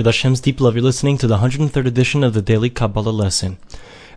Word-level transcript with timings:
With 0.00 0.06
Hashem's 0.06 0.40
deep 0.40 0.62
love, 0.62 0.76
you're 0.76 0.82
listening 0.82 1.18
to 1.18 1.26
the 1.26 1.40
103rd 1.40 1.84
edition 1.84 2.24
of 2.24 2.32
the 2.32 2.40
Daily 2.40 2.70
Kabbalah 2.70 3.10
lesson. 3.10 3.58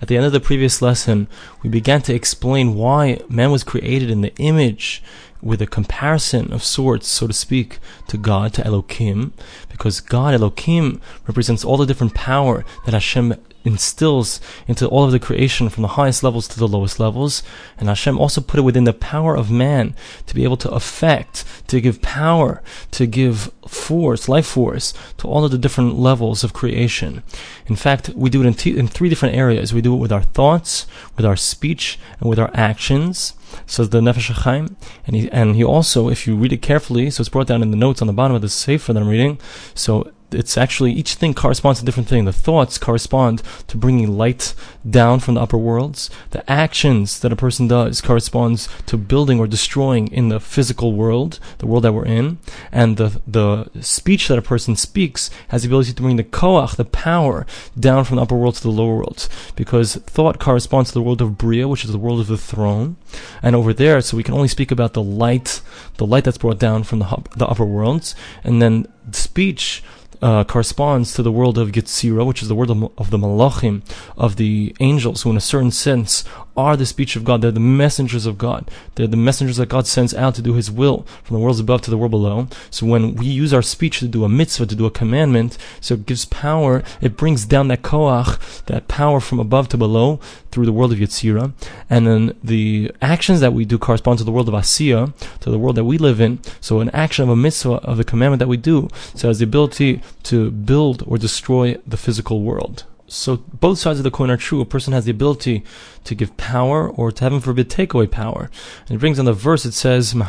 At 0.00 0.06
the 0.06 0.16
end 0.16 0.24
of 0.24 0.30
the 0.30 0.38
previous 0.38 0.80
lesson, 0.80 1.26
we 1.60 1.70
began 1.70 2.02
to 2.02 2.14
explain 2.14 2.76
why 2.76 3.18
man 3.28 3.50
was 3.50 3.64
created 3.64 4.08
in 4.08 4.20
the 4.20 4.32
image 4.36 5.02
with 5.40 5.60
a 5.60 5.66
comparison 5.66 6.52
of 6.52 6.62
sorts, 6.62 7.08
so 7.08 7.26
to 7.26 7.32
speak, 7.32 7.80
to 8.06 8.16
God, 8.16 8.54
to 8.54 8.64
Elohim, 8.64 9.32
because 9.70 9.98
God, 9.98 10.34
Elohim, 10.34 11.00
represents 11.26 11.64
all 11.64 11.76
the 11.76 11.84
different 11.84 12.14
power 12.14 12.64
that 12.84 12.94
Hashem 12.94 13.34
instills 13.64 14.40
into 14.66 14.88
all 14.88 15.04
of 15.04 15.12
the 15.12 15.18
creation 15.18 15.68
from 15.68 15.82
the 15.82 15.88
highest 15.88 16.22
levels 16.22 16.48
to 16.48 16.58
the 16.58 16.68
lowest 16.68 16.98
levels. 16.98 17.42
And 17.78 17.88
Hashem 17.88 18.18
also 18.18 18.40
put 18.40 18.58
it 18.58 18.62
within 18.62 18.84
the 18.84 18.92
power 18.92 19.36
of 19.36 19.50
man 19.50 19.94
to 20.26 20.34
be 20.34 20.44
able 20.44 20.56
to 20.58 20.70
affect, 20.70 21.44
to 21.68 21.80
give 21.80 22.02
power, 22.02 22.62
to 22.92 23.06
give 23.06 23.52
force, 23.66 24.28
life 24.28 24.46
force, 24.46 24.92
to 25.18 25.28
all 25.28 25.44
of 25.44 25.50
the 25.50 25.58
different 25.58 25.98
levels 25.98 26.44
of 26.44 26.52
creation. 26.52 27.22
In 27.66 27.76
fact, 27.76 28.10
we 28.10 28.30
do 28.30 28.42
it 28.42 28.46
in, 28.46 28.54
t- 28.54 28.78
in 28.78 28.88
three 28.88 29.08
different 29.08 29.36
areas. 29.36 29.72
We 29.72 29.80
do 29.80 29.94
it 29.94 29.98
with 29.98 30.12
our 30.12 30.22
thoughts, 30.22 30.86
with 31.16 31.24
our 31.24 31.36
speech, 31.36 31.98
and 32.20 32.28
with 32.28 32.38
our 32.38 32.50
actions. 32.54 33.34
Says 33.66 33.90
the 33.90 34.00
Nefesh 34.00 34.32
HaChaim. 34.32 34.74
And 35.06 35.16
he, 35.16 35.30
and 35.30 35.56
he 35.56 35.64
also, 35.64 36.08
if 36.08 36.26
you 36.26 36.36
read 36.36 36.52
it 36.52 36.62
carefully, 36.62 37.10
so 37.10 37.20
it's 37.20 37.28
brought 37.28 37.46
down 37.46 37.62
in 37.62 37.70
the 37.70 37.76
notes 37.76 38.00
on 38.00 38.06
the 38.06 38.12
bottom 38.12 38.34
of 38.34 38.42
the 38.42 38.48
Sefer 38.48 38.92
that 38.92 39.02
I'm 39.02 39.08
reading, 39.08 39.38
so 39.74 40.10
it's 40.34 40.56
actually 40.56 40.92
each 40.92 41.14
thing 41.14 41.34
corresponds 41.34 41.80
to 41.80 41.84
a 41.84 41.86
different 41.86 42.08
thing. 42.08 42.24
The 42.24 42.32
thoughts 42.32 42.78
correspond 42.78 43.42
to 43.68 43.76
bringing 43.76 44.16
light 44.16 44.54
down 44.88 45.20
from 45.20 45.34
the 45.34 45.40
upper 45.40 45.58
worlds. 45.58 46.10
The 46.30 46.48
actions 46.50 47.20
that 47.20 47.32
a 47.32 47.36
person 47.36 47.68
does 47.68 48.00
corresponds 48.00 48.68
to 48.86 48.96
building 48.96 49.38
or 49.38 49.46
destroying 49.46 50.08
in 50.08 50.28
the 50.28 50.40
physical 50.40 50.92
world, 50.92 51.38
the 51.58 51.66
world 51.66 51.84
that 51.84 51.92
we're 51.92 52.04
in. 52.04 52.38
And 52.70 52.96
the 52.96 53.20
the 53.26 53.70
speech 53.80 54.28
that 54.28 54.38
a 54.38 54.42
person 54.42 54.76
speaks 54.76 55.30
has 55.48 55.62
the 55.62 55.68
ability 55.68 55.92
to 55.92 56.02
bring 56.02 56.16
the 56.16 56.24
koach, 56.24 56.76
the 56.76 56.84
power, 56.84 57.46
down 57.78 58.04
from 58.04 58.16
the 58.16 58.22
upper 58.22 58.36
world 58.36 58.56
to 58.56 58.62
the 58.62 58.70
lower 58.70 58.96
world. 58.96 59.28
Because 59.56 59.96
thought 59.96 60.38
corresponds 60.38 60.90
to 60.90 60.94
the 60.94 61.02
world 61.02 61.20
of 61.20 61.38
Bria, 61.38 61.68
which 61.68 61.84
is 61.84 61.92
the 61.92 61.98
world 61.98 62.20
of 62.20 62.26
the 62.26 62.38
throne. 62.38 62.96
And 63.42 63.54
over 63.54 63.72
there, 63.72 64.00
so 64.00 64.16
we 64.16 64.22
can 64.22 64.34
only 64.34 64.48
speak 64.48 64.70
about 64.70 64.94
the 64.94 65.02
light, 65.02 65.60
the 65.96 66.06
light 66.06 66.24
that's 66.24 66.38
brought 66.38 66.58
down 66.58 66.82
from 66.84 67.00
the, 67.00 67.22
the 67.36 67.46
upper 67.46 67.64
worlds. 67.64 68.14
And 68.44 68.60
then 68.60 68.86
speech 69.10 69.82
uh, 70.22 70.44
corresponds 70.44 71.12
to 71.14 71.22
the 71.22 71.32
world 71.32 71.58
of 71.58 71.72
Yetzirah, 71.72 72.24
which 72.24 72.42
is 72.42 72.48
the 72.48 72.54
world 72.54 72.70
of, 72.70 72.92
of 72.96 73.10
the 73.10 73.18
Malachim, 73.18 73.82
of 74.16 74.36
the 74.36 74.74
angels, 74.80 75.22
who 75.22 75.30
in 75.30 75.36
a 75.36 75.40
certain 75.40 75.72
sense 75.72 76.24
are 76.56 76.76
the 76.76 76.86
speech 76.86 77.16
of 77.16 77.24
God. 77.24 77.40
They're 77.40 77.50
the 77.50 77.60
messengers 77.60 78.26
of 78.26 78.38
God. 78.38 78.70
They're 78.94 79.06
the 79.06 79.16
messengers 79.16 79.56
that 79.56 79.68
God 79.68 79.86
sends 79.86 80.14
out 80.14 80.34
to 80.34 80.42
do 80.42 80.54
His 80.54 80.70
will 80.70 81.06
from 81.22 81.36
the 81.36 81.42
worlds 81.42 81.60
above 81.60 81.82
to 81.82 81.90
the 81.90 81.96
world 81.96 82.10
below. 82.10 82.48
So 82.70 82.86
when 82.86 83.14
we 83.14 83.26
use 83.26 83.52
our 83.52 83.62
speech 83.62 84.00
to 84.00 84.08
do 84.08 84.24
a 84.24 84.28
mitzvah, 84.28 84.66
to 84.66 84.76
do 84.76 84.86
a 84.86 84.90
commandment, 84.90 85.56
so 85.80 85.94
it 85.94 86.06
gives 86.06 86.24
power, 86.24 86.82
it 87.00 87.16
brings 87.16 87.44
down 87.44 87.68
that 87.68 87.82
koach, 87.82 88.64
that 88.66 88.88
power 88.88 89.20
from 89.20 89.40
above 89.40 89.68
to 89.68 89.76
below 89.76 90.20
through 90.50 90.66
the 90.66 90.72
world 90.72 90.92
of 90.92 90.98
Yetzirah. 90.98 91.52
And 91.88 92.06
then 92.06 92.38
the 92.42 92.92
actions 93.00 93.40
that 93.40 93.52
we 93.52 93.64
do 93.64 93.78
correspond 93.78 94.18
to 94.18 94.24
the 94.24 94.32
world 94.32 94.48
of 94.48 94.54
Asiya, 94.54 95.12
to 95.40 95.50
the 95.50 95.58
world 95.58 95.76
that 95.76 95.84
we 95.84 95.98
live 95.98 96.20
in. 96.20 96.40
So 96.60 96.80
an 96.80 96.90
action 96.90 97.22
of 97.24 97.30
a 97.30 97.36
mitzvah, 97.36 97.76
of 97.82 97.96
the 97.96 98.04
commandment 98.04 98.40
that 98.40 98.48
we 98.48 98.56
do, 98.56 98.88
so 99.14 99.28
has 99.28 99.38
the 99.38 99.44
ability 99.44 100.02
to 100.24 100.50
build 100.50 101.02
or 101.06 101.18
destroy 101.18 101.78
the 101.86 101.96
physical 101.96 102.42
world. 102.42 102.84
So 103.12 103.36
both 103.36 103.78
sides 103.78 103.98
of 103.98 104.04
the 104.04 104.10
coin 104.10 104.30
are 104.30 104.38
true. 104.38 104.62
A 104.62 104.64
person 104.64 104.94
has 104.94 105.04
the 105.04 105.10
ability 105.10 105.64
to 106.04 106.14
give 106.14 106.34
power 106.38 106.88
or 106.88 107.12
to 107.12 107.24
heaven 107.24 107.40
forbid 107.40 107.68
take 107.68 107.92
away 107.92 108.06
power. 108.06 108.50
And 108.88 108.96
it 108.96 109.00
brings 109.00 109.18
on 109.18 109.26
the 109.26 109.34
verse 109.34 109.66
it 109.66 109.72
says, 109.72 110.12
The 110.12 110.22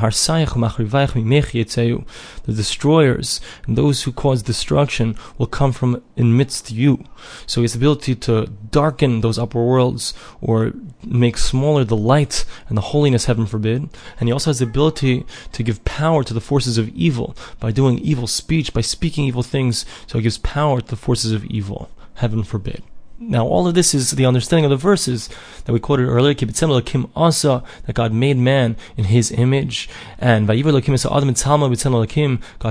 destroyers 2.45 3.41
and 3.65 3.77
those 3.77 4.03
who 4.03 4.11
cause 4.11 4.43
destruction 4.43 5.15
will 5.37 5.47
come 5.47 5.71
from 5.71 6.03
in 6.17 6.35
midst 6.35 6.71
you. 6.71 7.05
So 7.47 7.61
the 7.61 7.77
ability 7.77 8.15
to 8.15 8.47
darken 8.69 9.21
those 9.21 9.39
upper 9.39 9.63
worlds 9.63 10.13
or 10.41 10.73
make 11.05 11.37
smaller 11.37 11.85
the 11.85 11.95
light 11.95 12.43
and 12.67 12.77
the 12.77 12.81
holiness, 12.81 13.25
heaven 13.25 13.45
forbid. 13.45 13.89
And 14.19 14.27
he 14.27 14.33
also 14.33 14.49
has 14.49 14.59
the 14.59 14.65
ability 14.65 15.25
to 15.53 15.63
give 15.63 15.85
power 15.85 16.21
to 16.25 16.33
the 16.33 16.41
forces 16.41 16.77
of 16.77 16.89
evil 16.89 17.33
by 17.61 17.71
doing 17.71 17.99
evil 17.99 18.27
speech, 18.27 18.73
by 18.73 18.81
speaking 18.81 19.23
evil 19.23 19.41
things. 19.41 19.85
So 20.05 20.17
he 20.17 20.23
gives 20.23 20.37
power 20.39 20.81
to 20.81 20.87
the 20.87 20.97
forces 20.97 21.31
of 21.31 21.45
evil 21.45 21.89
heaven 22.15 22.43
forbid. 22.43 22.83
Now, 23.29 23.47
all 23.47 23.67
of 23.67 23.73
this 23.73 23.93
is 23.93 24.11
the 24.11 24.25
understanding 24.25 24.65
of 24.65 24.69
the 24.69 24.75
verses 24.75 25.29
that 25.63 25.71
we 25.71 25.79
quoted 25.79 26.07
earlier. 26.07 26.33
Kim 26.33 27.07
Asa, 27.15 27.63
that 27.85 27.95
God 27.95 28.11
made 28.11 28.37
man 28.37 28.75
in 28.97 29.05
His 29.05 29.31
image, 29.31 29.89
and 30.19 30.45
God 30.45 30.57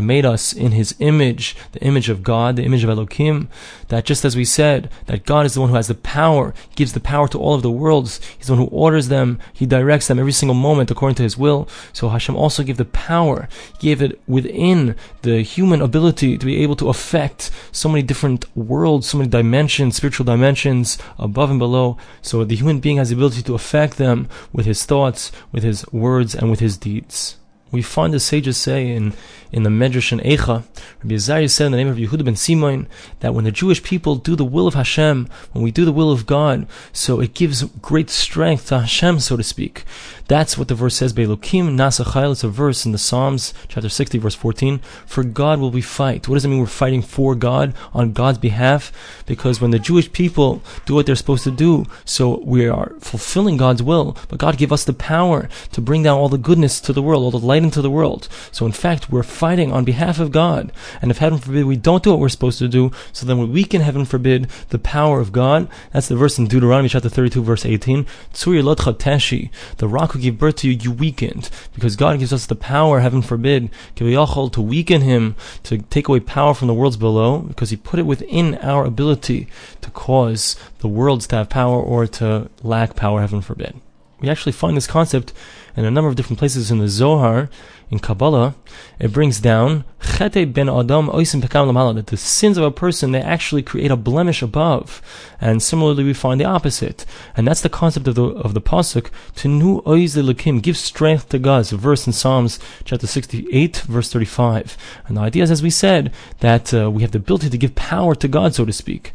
made 0.04 0.26
us 0.26 0.52
in 0.52 0.72
His 0.72 0.94
image, 0.98 1.56
the 1.72 1.82
image 1.82 2.08
of 2.10 2.22
God, 2.22 2.56
the 2.56 2.64
image 2.64 2.84
of 2.84 2.90
Elohim. 2.90 3.48
That 3.88 4.04
just 4.04 4.26
as 4.26 4.36
we 4.36 4.44
said, 4.44 4.90
that 5.06 5.24
God 5.24 5.46
is 5.46 5.54
the 5.54 5.60
one 5.60 5.70
who 5.70 5.76
has 5.76 5.88
the 5.88 5.94
power, 5.94 6.52
gives 6.76 6.92
the 6.92 7.00
power 7.00 7.28
to 7.28 7.38
all 7.38 7.54
of 7.54 7.62
the 7.62 7.70
worlds. 7.70 8.20
He's 8.36 8.48
the 8.48 8.52
one 8.52 8.62
who 8.62 8.68
orders 8.68 9.08
them, 9.08 9.38
He 9.54 9.64
directs 9.64 10.08
them 10.08 10.18
every 10.18 10.32
single 10.32 10.54
moment 10.54 10.90
according 10.90 11.16
to 11.16 11.22
His 11.22 11.38
will. 11.38 11.66
So 11.94 12.10
Hashem 12.10 12.36
also 12.36 12.62
gave 12.62 12.76
the 12.76 12.84
power, 12.84 13.48
gave 13.78 14.02
it 14.02 14.20
within 14.26 14.96
the 15.22 15.40
human 15.42 15.80
ability 15.80 16.36
to 16.36 16.46
be 16.46 16.62
able 16.62 16.76
to 16.76 16.90
affect 16.90 17.50
so 17.70 17.88
many 17.88 18.02
different 18.02 18.44
worlds, 18.56 19.08
so 19.08 19.18
many 19.18 19.30
dimensions, 19.30 19.96
spiritual 19.96 20.24
dimensions 20.24 20.41
dimensions 20.42 20.98
above 21.20 21.50
and 21.50 21.60
below. 21.60 21.96
So 22.20 22.44
the 22.44 22.56
human 22.56 22.80
being 22.80 22.96
has 22.96 23.10
the 23.10 23.14
ability 23.14 23.42
to 23.42 23.54
affect 23.54 23.96
them 23.96 24.28
with 24.52 24.66
his 24.66 24.84
thoughts, 24.84 25.30
with 25.52 25.62
his 25.62 25.86
words, 25.92 26.34
and 26.34 26.50
with 26.50 26.58
his 26.58 26.76
deeds. 26.76 27.36
We 27.70 27.80
find 27.80 28.12
the 28.12 28.18
sages 28.18 28.56
say 28.56 28.90
in, 28.90 29.14
in 29.52 29.62
the 29.62 29.70
Medrash 29.70 30.12
and 30.12 30.20
Eicha, 30.22 30.64
Rabbi 31.02 31.14
Azariah 31.14 31.48
said 31.48 31.66
in 31.66 31.72
the 31.72 31.78
name 31.78 31.88
of 31.88 31.98
Yehuda 31.98 32.24
ben 32.24 32.36
Simon, 32.36 32.88
that 33.20 33.34
when 33.34 33.44
the 33.44 33.52
Jewish 33.52 33.82
people 33.82 34.16
do 34.16 34.34
the 34.34 34.44
will 34.44 34.66
of 34.66 34.74
Hashem, 34.74 35.28
when 35.52 35.62
we 35.62 35.70
do 35.70 35.84
the 35.84 35.92
will 35.92 36.10
of 36.10 36.26
God, 36.26 36.66
so 36.92 37.20
it 37.20 37.34
gives 37.34 37.62
great 37.62 38.08
strength 38.10 38.68
to 38.68 38.80
Hashem, 38.80 39.20
so 39.20 39.36
to 39.36 39.42
speak. 39.42 39.84
That's 40.28 40.56
what 40.56 40.68
the 40.68 40.74
verse 40.74 40.96
says, 40.96 41.12
Be'elokim 41.12 41.76
nasachayil. 41.76 42.32
It's 42.32 42.44
a 42.44 42.48
verse 42.48 42.86
in 42.86 42.92
the 42.92 42.98
Psalms, 42.98 43.52
chapter 43.68 43.88
60, 43.88 44.18
verse 44.18 44.34
14. 44.34 44.78
For 45.04 45.24
God 45.24 45.60
will 45.60 45.70
we 45.70 45.82
fight. 45.82 46.26
What 46.26 46.36
does 46.36 46.44
it 46.44 46.48
mean 46.48 46.60
we're 46.60 46.66
fighting 46.66 47.02
for 47.02 47.34
God, 47.34 47.74
on 47.92 48.12
God's 48.12 48.38
behalf? 48.38 48.92
Because 49.26 49.60
when 49.60 49.72
the 49.72 49.78
Jewish 49.78 50.10
people 50.12 50.62
do 50.86 50.94
what 50.94 51.04
they're 51.04 51.16
supposed 51.16 51.44
to 51.44 51.50
do, 51.50 51.84
so 52.04 52.40
we 52.44 52.66
are 52.66 52.94
fulfilling 53.00 53.58
God's 53.58 53.82
will, 53.82 54.16
but 54.28 54.38
God 54.38 54.56
gave 54.56 54.72
us 54.72 54.84
the 54.84 54.94
power 54.94 55.48
to 55.72 55.80
bring 55.80 56.02
down 56.02 56.16
all 56.16 56.30
the 56.30 56.38
goodness 56.38 56.80
to 56.80 56.92
the 56.92 57.02
world, 57.02 57.22
all 57.22 57.38
the 57.38 57.46
light 57.46 57.62
into 57.62 57.82
the 57.82 57.90
world. 57.90 58.28
So 58.50 58.64
in 58.64 58.72
fact, 58.72 59.10
we're 59.10 59.22
fighting 59.42 59.72
on 59.72 59.84
behalf 59.84 60.20
of 60.20 60.30
God. 60.30 60.70
And 61.00 61.10
if 61.10 61.18
heaven 61.18 61.40
forbid 61.40 61.64
we 61.64 61.76
don't 61.76 62.04
do 62.04 62.10
what 62.10 62.20
we're 62.20 62.28
supposed 62.28 62.60
to 62.60 62.68
do, 62.68 62.92
so 63.12 63.26
then 63.26 63.38
we 63.38 63.46
weaken, 63.46 63.80
heaven 63.80 64.04
forbid, 64.04 64.48
the 64.68 64.78
power 64.78 65.18
of 65.18 65.32
God. 65.32 65.68
That's 65.92 66.06
the 66.06 66.14
verse 66.14 66.38
in 66.38 66.46
Deuteronomy 66.46 66.88
chapter 66.88 67.08
32, 67.08 67.42
verse 67.42 67.66
18. 67.66 68.06
The 68.32 69.88
rock 69.88 70.12
who 70.12 70.20
gave 70.20 70.38
birth 70.38 70.56
to 70.58 70.70
you, 70.70 70.78
you 70.80 70.92
weakened. 70.92 71.50
Because 71.74 71.96
God 71.96 72.20
gives 72.20 72.32
us 72.32 72.46
the 72.46 72.54
power, 72.54 73.00
heaven 73.00 73.20
forbid, 73.20 73.68
to 73.96 74.62
weaken 74.62 75.00
him, 75.00 75.34
to 75.64 75.78
take 75.78 76.06
away 76.06 76.20
power 76.20 76.54
from 76.54 76.68
the 76.68 76.74
worlds 76.74 76.96
below, 76.96 77.40
because 77.40 77.70
he 77.70 77.76
put 77.76 77.98
it 77.98 78.06
within 78.06 78.54
our 78.58 78.84
ability 78.84 79.48
to 79.80 79.90
cause 79.90 80.54
the 80.78 80.86
worlds 80.86 81.26
to 81.26 81.34
have 81.34 81.50
power 81.50 81.82
or 81.82 82.06
to 82.06 82.48
lack 82.62 82.94
power, 82.94 83.20
heaven 83.20 83.40
forbid. 83.40 83.74
We 84.20 84.28
actually 84.28 84.52
find 84.52 84.76
this 84.76 84.86
concept 84.86 85.32
in 85.76 85.84
a 85.84 85.90
number 85.90 86.08
of 86.08 86.14
different 86.14 86.38
places 86.38 86.70
in 86.70 86.78
the 86.78 86.86
Zohar, 86.86 87.50
in 87.92 87.98
Kabbalah, 87.98 88.54
it 88.98 89.12
brings 89.12 89.38
down 89.38 89.84
ben 90.18 90.68
adam 90.68 91.06
that 91.08 92.06
the 92.06 92.16
sins 92.16 92.56
of 92.56 92.64
a 92.64 92.70
person 92.70 93.12
they 93.12 93.20
actually 93.20 93.62
create 93.62 93.90
a 93.90 93.96
blemish 93.96 94.40
above, 94.40 95.02
and 95.40 95.62
similarly 95.62 96.02
we 96.02 96.14
find 96.14 96.40
the 96.40 96.44
opposite, 96.46 97.04
and 97.36 97.46
that's 97.46 97.60
the 97.60 97.68
concept 97.68 98.08
of 98.08 98.14
the 98.14 98.24
of 98.24 98.54
the 98.54 98.62
pasuk 98.62 99.10
tenu 99.36 99.82
oz 99.84 100.16
give 100.62 100.76
strength 100.78 101.28
to 101.28 101.38
God. 101.38 101.60
It's 101.60 101.72
a 101.72 101.76
verse 101.76 102.06
in 102.06 102.14
Psalms 102.14 102.58
chapter 102.84 103.06
sixty 103.06 103.46
eight 103.52 103.76
verse 103.80 104.10
thirty 104.10 104.24
five, 104.24 104.76
and 105.06 105.18
the 105.18 105.20
idea 105.20 105.42
is 105.42 105.50
as 105.50 105.62
we 105.62 105.70
said 105.70 106.12
that 106.40 106.72
uh, 106.72 106.90
we 106.90 107.02
have 107.02 107.12
the 107.12 107.18
ability 107.18 107.50
to 107.50 107.58
give 107.58 107.74
power 107.74 108.14
to 108.14 108.26
God, 108.26 108.54
so 108.54 108.64
to 108.64 108.72
speak. 108.72 109.12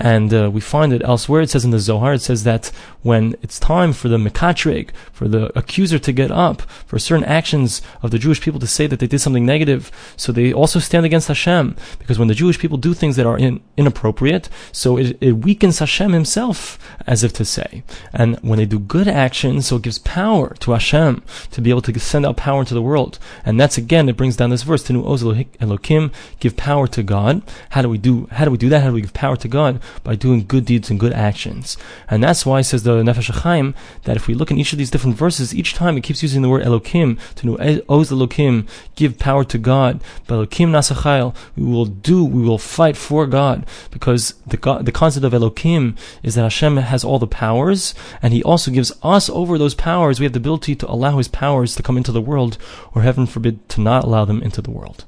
And 0.00 0.32
uh, 0.32 0.50
we 0.50 0.62
find 0.62 0.94
it 0.94 1.02
elsewhere. 1.04 1.42
It 1.42 1.50
says 1.50 1.64
in 1.64 1.72
the 1.72 1.78
Zohar, 1.78 2.14
it 2.14 2.22
says 2.22 2.44
that 2.44 2.72
when 3.02 3.36
it's 3.42 3.60
time 3.60 3.92
for 3.92 4.08
the 4.08 4.16
mekatreg, 4.16 4.90
for 5.12 5.28
the 5.28 5.56
accuser 5.56 5.98
to 5.98 6.12
get 6.12 6.30
up, 6.30 6.62
for 6.86 6.98
certain 6.98 7.24
actions 7.24 7.82
of 8.02 8.10
the 8.10 8.18
Jewish 8.18 8.40
people 8.40 8.58
to 8.60 8.66
say 8.66 8.86
that 8.86 8.98
they 8.98 9.06
did 9.06 9.20
something 9.20 9.44
negative, 9.44 9.90
so 10.16 10.32
they 10.32 10.54
also 10.54 10.78
stand 10.78 11.04
against 11.04 11.28
Hashem. 11.28 11.76
Because 11.98 12.18
when 12.18 12.28
the 12.28 12.34
Jewish 12.34 12.58
people 12.58 12.78
do 12.78 12.94
things 12.94 13.16
that 13.16 13.26
are 13.26 13.38
in, 13.38 13.60
inappropriate, 13.76 14.48
so 14.72 14.96
it, 14.96 15.18
it 15.20 15.32
weakens 15.32 15.80
Hashem 15.80 16.12
himself, 16.12 16.78
as 17.06 17.22
if 17.22 17.34
to 17.34 17.44
say. 17.44 17.82
And 18.14 18.38
when 18.38 18.58
they 18.58 18.66
do 18.66 18.78
good 18.78 19.06
actions, 19.06 19.66
so 19.66 19.76
it 19.76 19.82
gives 19.82 19.98
power 19.98 20.54
to 20.60 20.72
Hashem 20.72 21.22
to 21.50 21.60
be 21.60 21.68
able 21.68 21.82
to 21.82 22.00
send 22.00 22.24
out 22.24 22.38
power 22.38 22.60
into 22.60 22.74
the 22.74 22.82
world. 22.82 23.18
And 23.44 23.60
that's 23.60 23.76
again, 23.76 24.08
it 24.08 24.16
brings 24.16 24.36
down 24.36 24.48
this 24.48 24.62
verse, 24.62 24.82
Tenu 24.82 25.06
Oz 25.06 25.22
Elokim, 25.22 26.12
give 26.38 26.56
power 26.56 26.86
to 26.86 27.02
God. 27.02 27.42
How 27.70 27.82
do 27.82 27.90
we 27.90 27.98
do, 27.98 28.28
how 28.32 28.46
do 28.46 28.50
we 28.50 28.56
do 28.56 28.70
that? 28.70 28.80
How 28.82 28.88
do 28.88 28.94
we 28.94 29.02
give 29.02 29.12
power 29.12 29.36
to 29.36 29.48
God? 29.48 29.80
By 30.02 30.14
doing 30.14 30.46
good 30.46 30.64
deeds 30.64 30.90
and 30.90 30.98
good 30.98 31.12
actions. 31.12 31.76
And 32.08 32.22
that's 32.22 32.44
why, 32.46 32.62
says 32.62 32.82
the 32.82 33.02
Nefesh 33.02 33.30
HaChaim 33.30 33.74
that 34.04 34.16
if 34.16 34.26
we 34.26 34.34
look 34.34 34.50
in 34.50 34.58
each 34.58 34.72
of 34.72 34.78
these 34.78 34.90
different 34.90 35.16
verses, 35.16 35.54
each 35.54 35.74
time 35.74 35.96
it 35.96 36.02
keeps 36.02 36.22
using 36.22 36.42
the 36.42 36.48
word 36.48 36.64
Elokim 36.64 37.18
to 37.36 37.46
know 37.46 37.56
eh, 37.56 37.80
Oz 37.88 38.10
Elokim, 38.10 38.68
give 38.96 39.18
power 39.18 39.44
to 39.44 39.58
God. 39.58 40.00
But 40.26 40.48
Elokim 40.48 40.68
Nasachayil, 40.68 41.34
we 41.56 41.64
will 41.64 41.86
do, 41.86 42.24
we 42.24 42.42
will 42.42 42.58
fight 42.58 42.96
for 42.96 43.26
God 43.26 43.66
because 43.90 44.34
the 44.46 44.56
God, 44.56 44.86
the 44.86 44.92
concept 44.92 45.24
of 45.24 45.32
Elokim 45.32 45.96
is 46.22 46.34
that 46.34 46.42
Hashem 46.42 46.76
has 46.76 47.04
all 47.04 47.18
the 47.18 47.26
powers 47.26 47.94
and 48.22 48.32
He 48.32 48.42
also 48.42 48.70
gives 48.70 48.92
us 49.02 49.28
over 49.30 49.58
those 49.58 49.74
powers. 49.74 50.20
We 50.20 50.24
have 50.24 50.32
the 50.32 50.38
ability 50.38 50.76
to 50.76 50.90
allow 50.90 51.18
His 51.18 51.28
powers 51.28 51.74
to 51.74 51.82
come 51.82 51.96
into 51.96 52.12
the 52.12 52.20
world, 52.20 52.58
or 52.94 53.02
heaven 53.02 53.26
forbid, 53.26 53.68
to 53.70 53.80
not 53.80 54.04
allow 54.04 54.24
them 54.24 54.42
into 54.42 54.62
the 54.62 54.70
world. 54.70 55.04